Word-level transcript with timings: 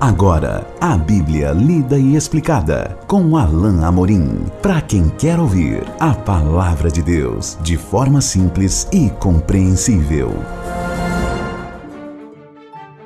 Agora, 0.00 0.66
a 0.80 0.96
Bíblia 0.96 1.52
lida 1.52 1.98
e 1.98 2.16
explicada 2.16 2.98
com 3.06 3.36
Alain 3.36 3.84
Amorim. 3.84 4.46
Para 4.62 4.80
quem 4.80 5.10
quer 5.10 5.38
ouvir 5.38 5.82
a 6.00 6.14
palavra 6.14 6.90
de 6.90 7.02
Deus 7.02 7.58
de 7.62 7.76
forma 7.76 8.22
simples 8.22 8.88
e 8.94 9.10
compreensível. 9.10 10.32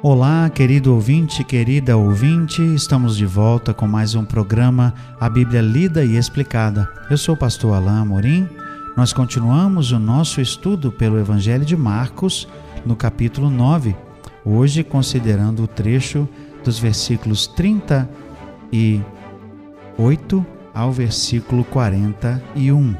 Olá, 0.01 0.49
querido 0.49 0.95
ouvinte, 0.95 1.43
querida 1.43 1.97
ouvinte, 1.97 2.63
estamos 2.63 3.17
de 3.17 3.27
volta 3.27 3.75
com 3.75 3.89
mais 3.89 4.15
um 4.15 4.25
programa 4.25 4.95
A 5.19 5.29
Bíblia 5.29 5.63
Lida 5.63 6.05
e 6.05 6.17
Explicada. 6.17 6.89
Eu 7.11 7.19
sou 7.19 7.35
o 7.35 7.39
pastor 7.39 7.75
Alain 7.75 8.03
Amorim. 8.03 8.49
Nós 8.97 9.13
continuamos 9.13 9.91
o 9.91 9.99
nosso 9.99 10.41
estudo 10.41 10.93
pelo 10.93 11.19
Evangelho 11.19 11.65
de 11.65 11.77
Marcos, 11.77 12.47
no 12.87 12.95
capítulo 12.95 13.51
9, 13.51 13.97
hoje 14.45 14.85
considerando 14.85 15.65
o 15.65 15.67
trecho 15.67 16.29
dos 16.65 16.79
versículos 16.79 17.47
38 17.47 20.47
ao 20.75 20.91
versículo 20.91 21.63
41. 21.65 22.97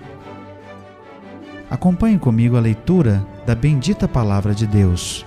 Acompanhe 1.71 2.19
comigo 2.19 2.57
a 2.57 2.61
leitura 2.61 3.27
da 3.47 3.55
bendita 3.55 4.07
palavra 4.07 4.55
de 4.55 4.67
Deus. 4.67 5.25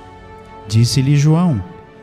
Disse-lhe 0.68 1.18
João: 1.18 1.62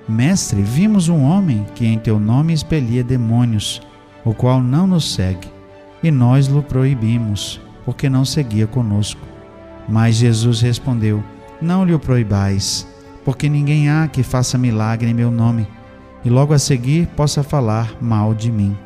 Mestre, 0.08 0.60
vimos 0.60 1.08
um 1.08 1.22
homem 1.22 1.64
que 1.74 1.86
em 1.86 1.98
teu 1.98 2.18
nome 2.18 2.52
expelia 2.52 3.04
demônios, 3.04 3.80
o 4.24 4.34
qual 4.34 4.60
não 4.60 4.86
nos 4.86 5.14
segue, 5.14 5.48
e 6.02 6.10
nós 6.10 6.46
lhe 6.46 6.62
proibimos, 6.62 7.60
porque 7.84 8.10
não 8.10 8.24
seguia 8.24 8.66
conosco. 8.66 9.20
Mas 9.88 10.16
Jesus 10.16 10.60
respondeu: 10.60 11.22
Não 11.62 11.84
lhe 11.84 11.94
o 11.94 11.98
proibais, 11.98 12.86
porque 13.24 13.48
ninguém 13.48 13.88
há 13.88 14.08
que 14.08 14.22
faça 14.22 14.58
milagre 14.58 15.08
em 15.08 15.14
meu 15.14 15.30
nome 15.30 15.66
e 16.24 16.30
logo 16.30 16.54
a 16.54 16.58
seguir 16.58 17.06
possa 17.08 17.42
falar 17.42 17.94
mal 18.00 18.34
de 18.34 18.50
mim. 18.50 18.76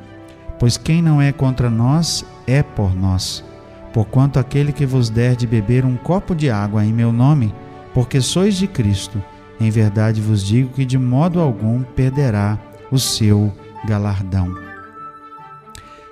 Pois 0.59 0.77
quem 0.77 1.01
não 1.01 1.23
é 1.23 1.31
contra 1.31 1.71
nós 1.71 2.25
é 2.47 2.63
por 2.63 2.95
nós. 2.95 3.45
Porquanto 3.93 4.39
aquele 4.39 4.73
que 4.73 4.85
vos 4.85 5.09
der 5.09 5.37
de 5.37 5.47
beber 5.47 5.85
um 5.85 5.97
copo 5.97 6.35
de 6.35 6.51
água 6.51 6.85
em 6.85 6.93
meu 6.93 7.13
nome, 7.13 7.55
porque 7.95 8.21
sois 8.21 8.57
de 8.57 8.67
Cristo, 8.67 9.23
em 9.61 9.71
verdade 9.71 10.21
vos 10.21 10.45
digo 10.45 10.71
que 10.71 10.85
de 10.85 10.99
modo 10.99 11.41
algum 11.41 11.83
perderá 11.83 12.59
o 12.91 12.99
seu 12.99 13.53
galardão. 13.87 14.55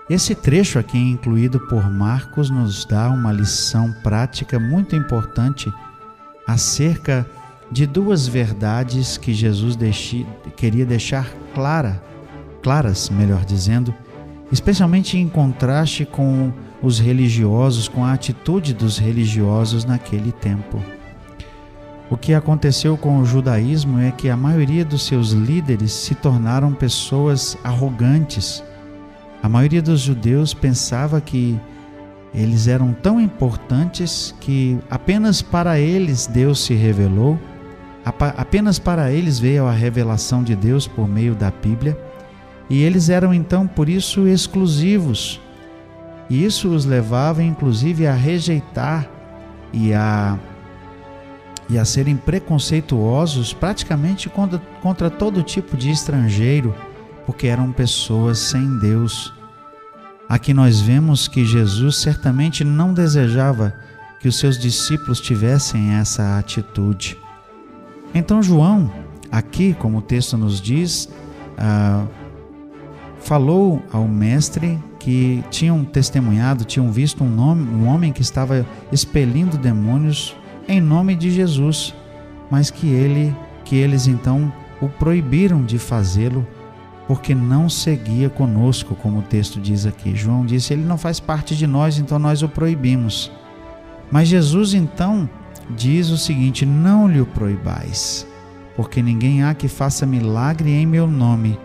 Esse 0.09 0.37
trecho 0.37 0.79
aqui, 0.79 0.99
incluído 0.99 1.59
por 1.69 1.91
Marcos, 1.91 2.49
nos 2.49 2.85
dá 2.85 3.09
uma 3.09 3.33
lição 3.33 3.93
prática 4.05 4.59
muito 4.59 4.95
importante 4.95 5.73
acerca 6.47 7.27
de 7.71 7.87
duas 7.87 8.27
verdades 8.27 9.17
que 9.17 9.35
Jesus 9.35 9.77
deixi, 9.77 10.27
queria 10.57 10.87
deixar 10.87 11.31
clara, 11.55 12.03
claras, 12.63 13.11
melhor 13.11 13.45
dizendo, 13.45 13.95
especialmente 14.53 15.19
em 15.19 15.29
contraste 15.29 16.05
com 16.05 16.53
os 16.83 16.99
religiosos, 16.99 17.89
com 17.89 18.05
a 18.05 18.13
atitude 18.13 18.73
dos 18.73 18.99
religiosos 18.99 19.85
naquele 19.85 20.31
tempo. 20.31 20.81
O 22.09 22.17
que 22.17 22.33
aconteceu 22.33 22.97
com 22.97 23.19
o 23.19 23.25
judaísmo 23.25 23.99
é 23.99 24.13
que 24.13 24.29
a 24.29 24.37
maioria 24.37 24.85
dos 24.85 25.05
seus 25.05 25.31
líderes 25.31 25.91
se 25.91 26.15
tornaram 26.15 26.73
pessoas 26.73 27.59
arrogantes. 27.65 28.63
A 29.43 29.49
maioria 29.49 29.83
dos 29.83 30.01
judeus 30.01 30.55
pensava 30.55 31.21
que 31.21 31.59
eles 32.33 32.69
eram 32.69 32.93
tão 32.93 33.21
importantes 33.21 34.33
que 34.41 34.79
apenas 34.89 35.43
para 35.43 35.81
eles 35.81 36.29
Deus 36.29 36.61
se 36.61 36.75
revelou 36.75 37.37
Apenas 38.07 38.79
para 38.79 39.11
eles 39.11 39.41
veio 39.41 39.67
a 39.67 39.73
revelação 39.73 40.41
de 40.45 40.55
Deus 40.55 40.87
por 40.87 41.09
meio 41.09 41.35
da 41.35 41.51
Bíblia, 41.51 41.99
e 42.71 42.81
eles 42.81 43.09
eram 43.09 43.35
então 43.35 43.67
por 43.67 43.89
isso 43.89 44.29
exclusivos. 44.29 45.41
E 46.31 46.45
isso 46.45 46.69
os 46.69 46.85
levava 46.85 47.43
inclusive 47.43 48.07
a 48.07 48.15
rejeitar 48.15 49.09
e 49.73 49.93
a 49.93 50.39
e 51.69 51.77
a 51.77 51.85
serem 51.85 52.17
preconceituosos 52.17 53.53
praticamente 53.53 54.29
contra, 54.29 54.61
contra 54.81 55.11
todo 55.11 55.43
tipo 55.43 55.77
de 55.77 55.91
estrangeiro, 55.91 56.73
porque 57.27 57.49
eram 57.49 57.73
pessoas 57.73 58.39
sem 58.39 58.79
Deus. 58.79 59.35
Aqui 60.29 60.55
nós 60.55 60.81
vemos 60.81 61.27
que 61.27 61.45
Jesus 61.45 61.97
certamente 61.97 62.63
não 62.63 62.95
desejava 62.95 63.75
que 64.21 64.29
os 64.29 64.39
seus 64.39 64.57
discípulos 64.57 65.21
tivessem 65.21 65.95
essa 65.95 66.39
atitude. 66.39 67.19
Então, 68.17 68.43
João, 68.43 68.91
aqui, 69.31 69.75
como 69.75 69.99
o 69.99 70.03
texto 70.03 70.39
nos 70.39 70.59
diz, 70.59 71.07
ah, 71.59 72.07
falou 73.19 73.83
ao 73.93 74.09
mestre 74.09 74.79
que 74.99 75.45
tinham 75.51 75.85
testemunhado, 75.85 76.65
tinham 76.65 76.91
visto 76.91 77.23
um, 77.23 77.29
nome, 77.29 77.69
um 77.69 77.87
homem 77.87 78.15
que 78.15 78.23
estava 78.23 78.65
expelindo 78.91 79.59
demônios 79.59 80.35
em 80.67 80.81
nome 80.81 81.15
de 81.15 81.31
Jesus, 81.31 81.95
mas 82.51 82.71
que 82.71 82.89
ele, 82.89 83.37
que 83.67 83.77
eles 83.77 84.07
então 84.07 84.51
o 84.81 84.89
proibiram 84.89 85.63
de 85.63 85.79
fazê-lo 85.79 86.47
porque 87.07 87.35
não 87.35 87.69
seguia 87.69 88.31
conosco, 88.31 88.95
como 88.95 89.19
o 89.19 89.23
texto 89.23 89.61
diz 89.61 89.85
aqui. 89.85 90.17
João 90.17 90.47
disse: 90.47 90.73
ele 90.73 90.87
não 90.87 90.97
faz 90.97 91.21
parte 91.21 91.55
de 91.55 91.67
nós, 91.67 91.99
então 91.99 92.19
nós 92.19 92.43
o 92.43 92.49
proibimos. 92.49 93.31
Mas 94.11 94.27
Jesus 94.27 94.73
então 94.73 95.29
diz 95.71 96.11
o 96.11 96.19
seguinte: 96.19 96.65
Não 96.67 97.09
lhe 97.09 97.21
o 97.21 97.27
proibais, 97.27 98.27
porque 98.77 99.03
ninguém 99.03 99.43
há 99.43 99.55
que 99.55 99.69
faça 99.69 100.07
milagre 100.07 100.71
em 100.71 100.87
meu 100.87 101.07
nome 101.07 101.59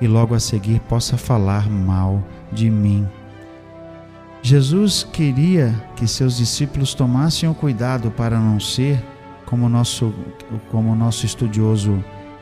e 0.00 0.06
logo 0.06 0.34
a 0.34 0.40
seguir 0.40 0.80
possa 0.80 1.16
falar 1.16 1.68
mal 1.70 2.22
de 2.52 2.70
mim. 2.70 3.06
Jesus 4.42 5.02
queria 5.02 5.74
que 5.96 6.06
seus 6.06 6.36
discípulos 6.36 6.94
tomassem 6.94 7.48
o 7.48 7.54
cuidado 7.54 8.10
para 8.10 8.38
não 8.38 8.60
ser, 8.60 9.02
como 9.44 9.68
nosso, 9.68 10.14
como 10.70 10.94
nosso 10.94 11.26
estudioso 11.26 11.92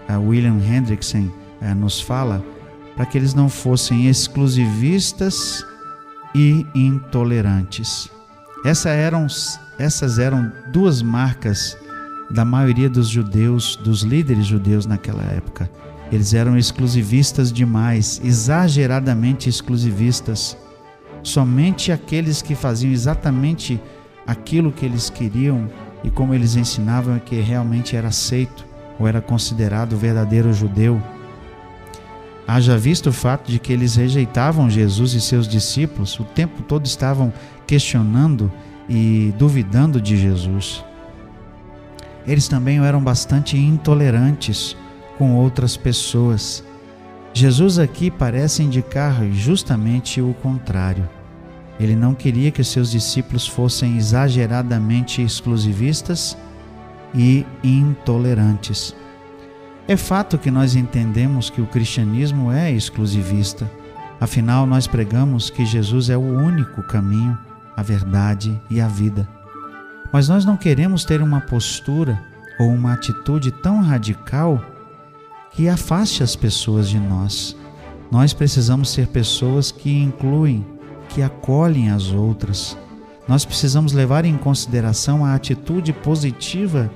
uh, 0.09 0.21
William 0.21 0.59
Hendrickson 0.59 1.31
uh, 1.63 1.75
nos 1.75 2.01
fala, 2.01 2.45
para 2.95 3.07
que 3.07 3.17
eles 3.17 3.35
não 3.35 3.49
fossem 3.49 4.07
exclusivistas 4.07 5.65
e 6.35 6.67
intolerantes. 6.75 8.11
Essa 8.65 8.89
eram 8.89 9.27
essas 9.79 10.19
eram 10.19 10.51
duas 10.73 11.03
marcas 11.03 11.77
da 12.31 12.45
maioria 12.45 12.89
dos 12.89 13.09
judeus, 13.09 13.77
dos 13.77 14.03
líderes 14.03 14.47
judeus 14.47 14.87
naquela 14.87 15.23
época. 15.25 15.71
Eles 16.11 16.33
eram 16.33 16.57
exclusivistas 16.57 17.53
demais, 17.53 18.21
exageradamente 18.25 19.49
exclusivistas. 19.49 20.57
Somente 21.23 21.93
aqueles 21.93 22.41
que 22.41 22.55
faziam 22.55 22.93
exatamente 22.93 23.81
aquilo 24.27 24.73
que 24.73 24.87
eles 24.87 25.11
queriam 25.11 25.69
e 26.03 26.11
como 26.11 26.35
eles 26.35 26.57
ensinavam 26.57 27.17
é 27.17 27.21
que 27.21 27.41
realmente 27.41 27.97
era 27.97 28.09
aceito 28.09 28.65
ou 28.99 29.07
era 29.07 29.21
considerado 29.21 29.97
verdadeiro 29.97 30.53
judeu. 30.53 31.03
Haja 32.47 32.77
visto 32.77 33.09
o 33.09 33.13
fato 33.13 33.51
de 33.51 33.59
que 33.59 33.73
eles 33.73 33.97
rejeitavam 33.97 34.69
Jesus 34.69 35.15
e 35.15 35.21
seus 35.21 35.49
discípulos, 35.49 36.19
o 36.21 36.25
tempo 36.25 36.63
todo 36.63 36.85
estavam 36.85 37.33
questionando 37.67 38.53
e 38.89 39.33
duvidando 39.39 40.01
de 40.01 40.17
Jesus. 40.17 40.85
Eles 42.27 42.49
também 42.49 42.85
eram 42.85 43.03
bastante 43.03 43.57
intolerantes 43.57 44.77
com 45.17 45.35
outras 45.37 45.77
pessoas. 45.77 46.65
Jesus 47.33 47.79
aqui 47.79 48.11
parece 48.11 48.63
indicar 48.63 49.25
justamente 49.33 50.21
o 50.21 50.35
contrário. 50.35 51.09
Ele 51.79 51.97
não 51.97 52.15
queria 52.15 52.51
que 52.51 52.63
seus 52.63 52.91
discípulos 52.91 53.47
fossem 53.47 53.97
exageradamente 53.97 55.21
exclusivistas 55.23 56.37
e 57.15 57.45
intolerantes. 57.63 58.95
É 59.87 59.97
fato 59.97 60.39
que 60.39 60.51
nós 60.51 60.75
entendemos 60.75 61.51
que 61.51 61.61
o 61.61 61.67
cristianismo 61.67 62.51
é 62.51 62.73
exclusivista, 62.73 63.71
afinal, 64.19 64.67
nós 64.67 64.87
pregamos 64.87 65.51
que 65.51 65.67
Jesus 65.67 66.09
é 66.09 66.17
o 66.17 66.21
único 66.21 66.83
caminho 66.83 67.39
a 67.77 67.83
verdade 67.83 68.59
e 68.71 68.81
a 68.81 68.89
vida. 68.89 69.29
Mas 70.13 70.29
nós 70.29 70.45
não 70.45 70.57
queremos 70.57 71.05
ter 71.05 71.21
uma 71.21 71.41
postura 71.41 72.19
ou 72.59 72.69
uma 72.69 72.93
atitude 72.93 73.51
tão 73.51 73.83
radical 73.83 74.63
que 75.51 75.69
afaste 75.69 76.23
as 76.23 76.37
pessoas 76.37 76.89
de 76.89 76.99
nós. 76.99 77.57
Nós 78.11 78.33
precisamos 78.33 78.91
ser 78.91 79.09
pessoas 79.09 79.73
que 79.73 79.91
incluem, 79.91 80.65
que 81.09 81.21
acolhem 81.23 81.91
as 81.91 82.11
outras. 82.13 82.79
Nós 83.27 83.45
precisamos 83.45 83.93
levar 83.93 84.25
em 84.25 84.37
consideração 84.37 85.25
a 85.25 85.35
atitude 85.35 85.93
positiva 85.93 86.91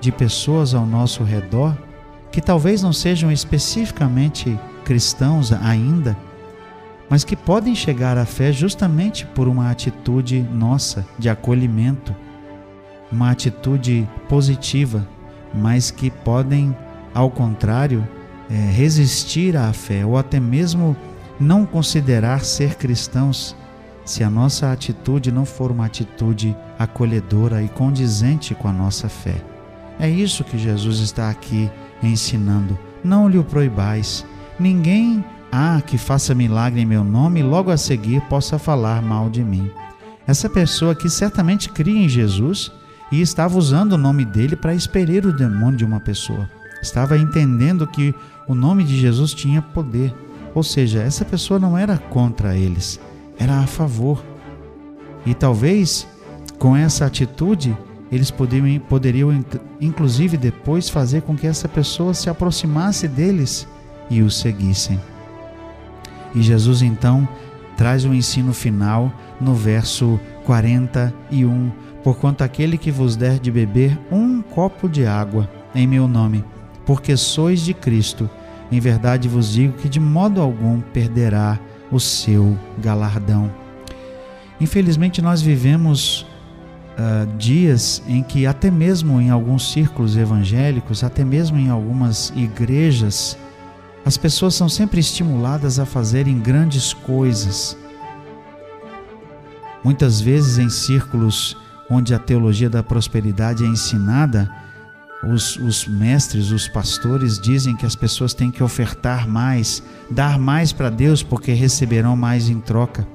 de 0.00 0.12
pessoas 0.12 0.74
ao 0.74 0.86
nosso 0.86 1.24
redor 1.24 1.76
que 2.30 2.40
talvez 2.40 2.82
não 2.82 2.92
sejam 2.92 3.30
especificamente 3.30 4.58
cristãos 4.84 5.52
ainda 5.52 6.16
mas 7.10 7.24
que 7.24 7.34
podem 7.34 7.74
chegar 7.74 8.16
à 8.16 8.24
fé 8.24 8.52
justamente 8.52 9.26
por 9.26 9.48
uma 9.48 9.68
atitude 9.68 10.40
nossa 10.40 11.04
de 11.18 11.28
acolhimento, 11.28 12.14
uma 13.10 13.32
atitude 13.32 14.08
positiva, 14.28 15.06
mas 15.52 15.90
que 15.90 16.08
podem, 16.08 16.74
ao 17.12 17.28
contrário, 17.28 18.06
é, 18.48 18.54
resistir 18.54 19.56
à 19.56 19.72
fé 19.72 20.06
ou 20.06 20.16
até 20.16 20.38
mesmo 20.38 20.96
não 21.38 21.66
considerar 21.66 22.44
ser 22.44 22.76
cristãos 22.76 23.56
se 24.04 24.22
a 24.22 24.30
nossa 24.30 24.70
atitude 24.70 25.32
não 25.32 25.44
for 25.44 25.72
uma 25.72 25.86
atitude 25.86 26.56
acolhedora 26.78 27.60
e 27.60 27.68
condizente 27.68 28.54
com 28.54 28.68
a 28.68 28.72
nossa 28.72 29.08
fé. 29.08 29.34
É 29.98 30.08
isso 30.08 30.44
que 30.44 30.56
Jesus 30.56 31.00
está 31.00 31.28
aqui 31.28 31.68
ensinando. 32.02 32.78
Não 33.02 33.28
lhe 33.28 33.38
o 33.38 33.44
proibais. 33.44 34.24
Ninguém 34.58 35.24
há 35.50 35.80
que 35.80 35.98
faça 35.98 36.34
milagre 36.34 36.80
em 36.80 36.86
meu 36.86 37.02
nome 37.02 37.40
e 37.40 37.42
logo 37.42 37.70
a 37.70 37.76
seguir 37.76 38.20
possa 38.22 38.58
falar 38.58 39.02
mal 39.02 39.28
de 39.28 39.42
mim. 39.42 39.70
Essa 40.26 40.48
pessoa 40.48 40.92
aqui 40.92 41.08
certamente 41.08 41.68
cria 41.68 42.04
em 42.04 42.08
Jesus 42.08 42.70
e 43.10 43.20
estava 43.20 43.58
usando 43.58 43.94
o 43.94 43.98
nome 43.98 44.24
dele 44.24 44.54
para 44.54 44.74
expelir 44.74 45.26
o 45.26 45.32
demônio 45.32 45.78
de 45.78 45.84
uma 45.84 46.00
pessoa. 46.00 46.48
Estava 46.82 47.18
entendendo 47.18 47.86
que 47.86 48.14
o 48.46 48.54
nome 48.54 48.84
de 48.84 48.98
Jesus 48.98 49.34
tinha 49.34 49.60
poder. 49.60 50.14
Ou 50.54 50.62
seja, 50.62 51.02
essa 51.02 51.24
pessoa 51.24 51.58
não 51.58 51.76
era 51.76 51.98
contra 51.98 52.56
eles, 52.56 53.00
era 53.38 53.58
a 53.58 53.66
favor. 53.66 54.24
E 55.24 55.34
talvez 55.34 56.06
com 56.58 56.76
essa 56.76 57.06
atitude 57.06 57.76
eles 58.10 58.30
poderiam, 58.30 58.80
poderiam 58.80 59.44
inclusive 59.80 60.36
depois 60.36 60.88
fazer 60.88 61.22
com 61.22 61.36
que 61.36 61.46
essa 61.46 61.68
pessoa 61.68 62.14
se 62.14 62.28
aproximasse 62.28 63.06
deles 63.06 63.66
e 64.08 64.22
os 64.22 64.38
seguissem. 64.38 65.00
E 66.34 66.42
Jesus 66.42 66.82
então 66.82 67.28
traz 67.76 68.04
o 68.04 68.14
ensino 68.14 68.52
final 68.52 69.12
no 69.40 69.54
verso 69.54 70.18
41 70.44 71.70
porquanto 72.02 72.42
aquele 72.42 72.78
que 72.78 72.90
vos 72.90 73.16
der 73.16 73.38
de 73.38 73.50
beber 73.50 73.98
um 74.10 74.42
copo 74.42 74.88
de 74.88 75.06
água 75.06 75.48
em 75.74 75.86
meu 75.86 76.08
nome, 76.08 76.44
porque 76.84 77.16
sois 77.16 77.60
de 77.60 77.74
Cristo, 77.74 78.28
em 78.72 78.80
verdade 78.80 79.28
vos 79.28 79.52
digo 79.52 79.74
que 79.74 79.88
de 79.88 80.00
modo 80.00 80.40
algum 80.40 80.80
perderá 80.80 81.58
o 81.90 82.00
seu 82.00 82.56
galardão. 82.78 83.50
Infelizmente, 84.60 85.22
nós 85.22 85.40
vivemos 85.40 86.26
uh, 87.00 87.26
dias 87.38 88.02
em 88.06 88.22
que, 88.22 88.46
até 88.46 88.70
mesmo 88.70 89.20
em 89.20 89.30
alguns 89.30 89.72
círculos 89.72 90.16
evangélicos, 90.16 91.02
até 91.02 91.24
mesmo 91.24 91.58
em 91.58 91.70
algumas 91.70 92.30
igrejas, 92.36 93.38
as 94.04 94.16
pessoas 94.16 94.54
são 94.54 94.68
sempre 94.68 95.00
estimuladas 95.00 95.78
a 95.78 95.86
fazerem 95.86 96.38
grandes 96.38 96.92
coisas. 96.92 97.76
Muitas 99.82 100.20
vezes 100.20 100.58
em 100.58 100.68
círculos 100.68 101.56
onde 101.90 102.14
a 102.14 102.18
teologia 102.18 102.68
da 102.68 102.82
prosperidade 102.82 103.64
é 103.64 103.66
ensinada, 103.66 104.50
os, 105.22 105.56
os, 105.56 105.86
mestres, 105.86 106.50
os 106.50 106.68
pastores 106.68 107.38
dizem 107.38 107.76
que 107.76 107.84
as 107.84 107.94
pessoas 107.94 108.32
têm 108.32 108.50
que 108.50 108.62
ofertar 108.62 109.28
mais, 109.28 109.82
dar 110.10 110.38
mais 110.38 110.72
para 110.72 110.88
Deus 110.88 111.22
porque 111.22 111.52
receberão 111.52 112.16
mais 112.16 112.48
em 112.48 112.60
troca. 112.60 113.06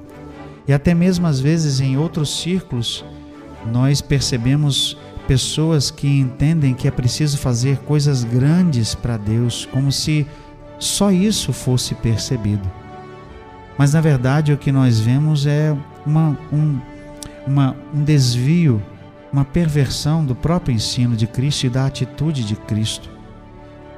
E 0.68 0.72
até 0.72 0.94
mesmo 0.94 1.26
às 1.26 1.40
vezes 1.40 1.80
em 1.80 1.96
outros 1.96 2.40
círculos, 2.40 3.04
nós 3.72 4.00
percebemos 4.00 4.96
pessoas 5.26 5.90
que 5.90 6.06
entendem 6.06 6.74
que 6.74 6.86
é 6.86 6.90
preciso 6.90 7.38
fazer 7.38 7.78
coisas 7.78 8.24
grandes 8.24 8.94
para 8.94 9.16
Deus, 9.16 9.66
como 9.72 9.90
se 9.90 10.26
só 10.78 11.10
isso 11.10 11.52
fosse 11.52 11.94
percebido. 11.94 12.70
Mas 13.76 13.92
na 13.92 14.00
verdade 14.00 14.52
o 14.52 14.58
que 14.58 14.72
nós 14.72 15.00
vemos 15.00 15.46
é 15.46 15.76
uma, 16.04 16.38
um, 16.52 16.78
uma, 17.46 17.76
um 17.92 18.02
desvio, 18.02 18.82
uma 19.32 19.44
perversão 19.44 20.24
do 20.24 20.34
próprio 20.34 20.74
ensino 20.74 21.16
de 21.16 21.26
Cristo 21.26 21.66
e 21.66 21.70
da 21.70 21.86
atitude 21.86 22.44
de 22.44 22.56
Cristo. 22.56 23.10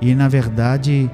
E 0.00 0.14
na 0.14 0.28
verdade, 0.28 1.10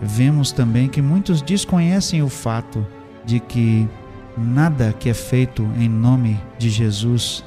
vemos 0.00 0.52
também 0.52 0.88
que 0.88 1.00
muitos 1.00 1.40
desconhecem 1.40 2.22
o 2.22 2.28
fato 2.28 2.86
de 3.24 3.40
que 3.40 3.88
nada 4.36 4.92
que 4.98 5.08
é 5.08 5.14
feito 5.14 5.66
em 5.78 5.88
nome 5.88 6.38
de 6.58 6.68
Jesus 6.68 7.44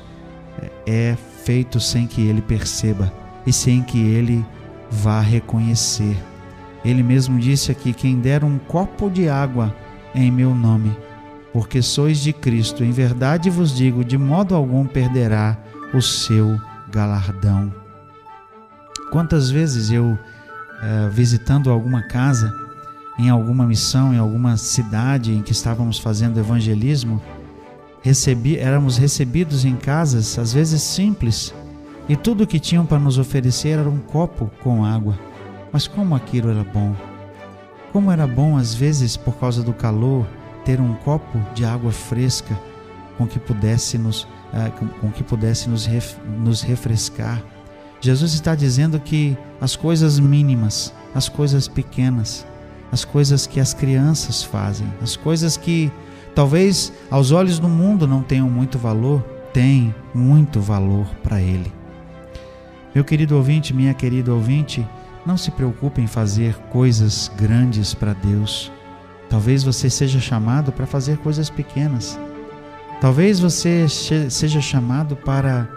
é 0.86 1.15
feito 1.44 1.80
sem 1.80 2.07
que 2.07 2.21
ele 2.21 2.42
perceba 2.42 3.12
e 3.45 3.54
sem 3.54 3.81
que 3.81 4.00
ele 4.00 4.45
vá 4.89 5.21
reconhecer. 5.21 6.18
Ele 6.83 7.04
mesmo 7.04 7.39
disse 7.39 7.71
aqui: 7.71 7.94
quem 7.94 8.19
der 8.19 8.44
um 8.44 8.57
copo 8.57 9.09
de 9.09 9.30
água 9.30 9.75
em 10.13 10.31
meu 10.31 10.54
nome 10.56 10.95
porque 11.57 11.81
sois 11.81 12.19
de 12.19 12.31
Cristo. 12.31 12.83
Em 12.83 12.92
verdade 12.92 13.50
vos 13.50 13.75
digo: 13.75 14.06
de 14.06 14.15
modo 14.15 14.54
algum 14.54 14.86
perderá 14.86 15.57
o 15.92 16.00
seu 16.01 16.60
galardão. 16.92 17.74
Quantas 19.12 19.50
vezes 19.50 19.89
eu, 19.89 20.18
eh, 20.83 21.10
visitando 21.12 21.71
alguma 21.71 22.03
casa, 22.03 22.53
em 23.18 23.30
alguma 23.30 23.65
missão, 23.65 24.13
em 24.13 24.18
alguma 24.18 24.56
cidade 24.56 25.33
em 25.33 25.42
que 25.42 25.51
estávamos 25.51 25.98
fazendo 25.98 26.39
evangelismo, 26.39 27.19
recebi, 28.07 28.57
éramos 28.57 28.98
recebidos 28.98 29.65
em 29.65 29.75
casas, 29.75 30.39
às 30.39 30.54
vezes 30.54 30.81
simples, 30.81 31.54
e 32.07 32.15
tudo 32.15 32.45
o 32.45 32.48
que 32.48 32.59
tinham 32.59 32.86
para 32.86 33.00
nos 33.00 33.18
oferecer 33.18 33.80
era 33.80 33.89
um 33.89 34.00
copo 34.00 34.50
com 34.63 34.86
água. 34.86 35.19
Mas 35.74 35.88
como 35.88 36.15
aquilo 36.15 36.50
era 36.50 36.63
bom! 36.63 36.95
Como 37.92 38.12
era 38.12 38.25
bom, 38.25 38.57
às 38.57 38.74
vezes, 38.74 39.18
por 39.18 39.36
causa 39.36 39.62
do 39.62 39.74
calor, 39.74 40.25
ter 40.63 40.80
um 40.80 40.94
copo 40.95 41.38
de 41.54 41.65
água 41.65 41.92
fresca 41.92 42.57
com 43.18 43.27
que 43.27 43.39
pudesse 43.39 43.98
nos, 43.98 44.27
ah, 44.53 44.69
com 45.01 45.12
que 45.12 45.24
pudesse 45.24 45.69
nos, 45.69 45.88
nos 46.39 46.62
refrescar. 46.62 47.44
Jesus 48.00 48.33
está 48.33 48.56
dizendo 48.56 49.00
que 49.00 49.38
as 49.60 49.75
coisas 49.75 50.19
mínimas, 50.19 50.94
as 51.13 51.27
coisas 51.27 51.68
pequenas, 51.68 52.45
as 52.92 53.03
coisas 53.03 53.48
que 53.48 53.60
as 53.60 53.74
crianças 53.74 54.44
fazem, 54.44 54.88
as 55.01 55.15
coisas 55.15 55.57
que 55.57 55.92
talvez 56.38 56.94
aos 57.10 57.31
olhos 57.31 57.57
do 57.57 57.68
mundo 57.68 58.06
não 58.06 58.22
tenham 58.22 58.48
muito 58.48 58.78
valor, 58.78 59.24
têm 59.51 59.95
muito 60.13 60.62
valor 60.62 61.07
para 61.24 61.42
Ele. 61.42 61.74
Meu 62.94 63.04
querido 63.04 63.36
ouvinte, 63.36 63.74
minha 63.74 63.92
querida 63.95 64.31
ouvinte, 64.31 64.88
não 65.25 65.36
se 65.36 65.50
preocupe 65.50 66.00
em 66.00 66.06
fazer 66.06 66.54
coisas 66.69 67.31
grandes 67.36 67.95
para 67.95 68.13
Deus. 68.13 68.72
Talvez 69.28 69.63
você 69.63 69.89
seja 69.89 70.19
chamado 70.19 70.72
para 70.72 70.86
fazer 70.86 71.18
coisas 71.18 71.50
pequenas. 71.50 72.19
Talvez 73.01 73.39
você 73.39 73.88
seja 73.89 74.62
chamado 74.62 75.16
para 75.16 75.68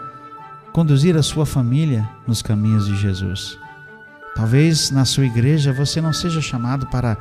conduzir 0.71 1.17
a 1.17 1.23
sua 1.23 1.47
família 1.47 2.07
nos 2.27 2.43
caminhos 2.43 2.85
de 2.85 2.95
Jesus. 2.97 3.57
Talvez 4.35 4.91
na 4.91 5.05
sua 5.05 5.25
igreja 5.25 5.73
você 5.73 5.99
não 5.99 6.13
seja 6.13 6.39
chamado 6.39 6.85
para, 6.85 7.17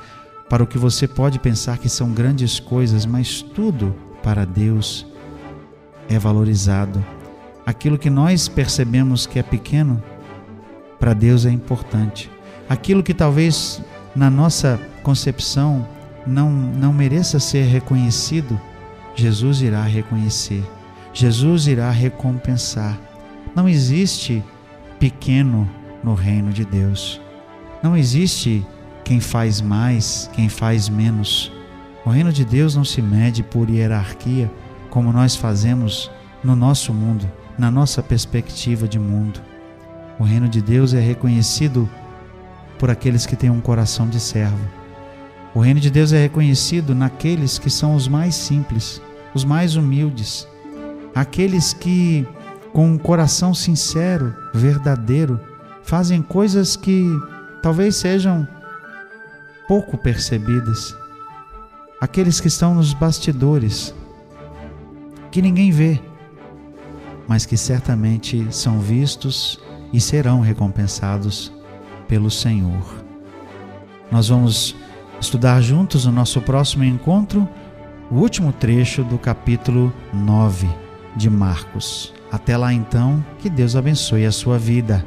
para 0.51 0.65
o 0.65 0.67
que 0.67 0.77
você 0.77 1.07
pode 1.07 1.39
pensar 1.39 1.79
que 1.79 1.89
são 1.89 2.11
grandes 2.11 2.59
coisas, 2.59 3.07
mas 3.07 3.41
tudo 3.41 3.95
para 4.21 4.45
Deus 4.45 5.07
é 6.09 6.19
valorizado. 6.19 7.03
Aquilo 7.65 7.97
que 7.97 8.11
nós 8.11 8.49
percebemos 8.49 9.27
que 9.27 9.39
é 9.39 9.45
pequeno, 9.45 10.03
para 10.99 11.15
Deus 11.15 11.47
é 11.47 11.51
importante. 11.51 12.29
Aquilo 12.69 13.01
que 13.01 13.15
talvez 13.15 13.81
na 14.15 14.29
nossa 14.29 14.81
concepção 15.05 15.87
não, 16.27 16.51
não 16.51 16.93
mereça 16.93 17.39
ser 17.39 17.67
reconhecido, 17.67 18.61
Jesus 19.15 19.63
irá 19.63 19.85
reconhecer, 19.85 20.65
Jesus 21.13 21.69
irá 21.69 21.93
recompensar. 21.93 22.99
Não 23.55 23.69
existe 23.69 24.43
pequeno 24.99 25.71
no 26.03 26.15
reino 26.15 26.53
de 26.53 26.65
Deus. 26.65 27.21
Não 27.83 27.97
existe 27.97 28.67
quem 29.11 29.19
faz 29.19 29.61
mais, 29.61 30.31
quem 30.33 30.49
faz 30.49 30.89
menos. 30.89 31.53
O 32.07 32.11
reino 32.11 32.33
de 32.33 32.45
Deus 32.45 32.77
não 32.77 32.85
se 32.85 33.03
mede 33.03 33.43
por 33.43 33.69
hierarquia, 33.69 34.49
como 34.89 35.13
nós 35.13 35.35
fazemos 35.35 36.09
no 36.45 36.55
nosso 36.55 36.95
mundo, 36.95 37.29
na 37.59 37.71
nossa 37.71 38.05
perspectiva 38.05 38.87
de 38.87 39.01
mundo. 39.01 39.43
O 40.17 40.23
reino 40.23 40.49
de 40.49 40.63
Deus 40.63 40.95
é 40.95 41.01
reconhecido 41.01 41.91
por 42.79 42.89
aqueles 42.89 43.27
que 43.27 43.35
têm 43.35 43.51
um 43.51 43.61
coração 43.61 44.09
de 44.09 44.21
servo 44.21 44.81
o 45.53 45.59
reino 45.59 45.81
de 45.81 45.91
Deus 45.91 46.13
é 46.13 46.23
reconhecido 46.23 46.95
naqueles 46.95 47.59
que 47.59 47.69
são 47.69 47.97
os 47.97 48.07
mais 48.07 48.37
simples, 48.37 49.03
os 49.35 49.45
mais 49.45 49.75
humildes, 49.75 50.47
aqueles 51.13 51.73
que, 51.73 52.25
com 52.73 52.93
um 52.93 52.97
coração 52.97 53.53
sincero, 53.53 54.33
verdadeiro, 54.55 55.41
fazem 55.83 56.23
coisas 56.23 56.77
que 56.77 57.05
talvez 57.63 57.97
sejam 57.97 58.47
pouco 59.71 59.97
percebidas, 59.97 60.97
aqueles 62.01 62.41
que 62.41 62.49
estão 62.49 62.75
nos 62.75 62.93
bastidores, 62.93 63.95
que 65.31 65.41
ninguém 65.41 65.71
vê, 65.71 66.01
mas 67.29 67.47
que 67.47 67.57
certamente 67.57 68.49
são 68.51 68.81
vistos 68.81 69.61
e 69.93 70.01
serão 70.01 70.41
recompensados 70.41 71.53
pelo 72.09 72.33
Senhor. 72.33 72.83
Nós 74.11 74.29
vamos 74.29 74.75
estudar 75.21 75.61
juntos 75.61 76.05
no 76.05 76.11
nosso 76.11 76.41
próximo 76.41 76.83
encontro 76.83 77.49
o 78.11 78.17
último 78.17 78.53
trecho 78.53 79.05
do 79.05 79.19
capítulo 79.19 79.93
9 80.13 80.69
de 81.15 81.31
Marcos. 81.31 82.13
Até 82.29 82.57
lá 82.57 82.75
então, 82.75 83.25
que 83.39 83.49
Deus 83.49 83.77
abençoe 83.77 84.27
a 84.27 84.33
sua 84.33 84.59
vida. 84.59 85.07